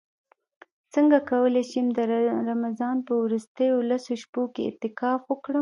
څنګه 0.93 1.17
کولی 1.31 1.63
شم 1.71 1.87
د 1.97 1.99
رمضان 2.49 2.95
په 3.07 3.13
وروستیو 3.23 3.87
لسو 3.89 4.13
شپو 4.21 4.43
کې 4.53 4.61
اعتکاف 4.65 5.19
وکړم 5.25 5.49